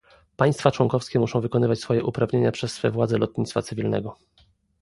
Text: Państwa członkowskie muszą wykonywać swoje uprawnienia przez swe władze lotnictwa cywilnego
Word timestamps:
Państwa 0.35 0.71
członkowskie 0.71 1.19
muszą 1.19 1.41
wykonywać 1.41 1.79
swoje 1.79 2.03
uprawnienia 2.03 2.51
przez 2.51 2.73
swe 2.73 2.91
władze 2.91 3.17
lotnictwa 3.17 3.61
cywilnego 3.61 4.17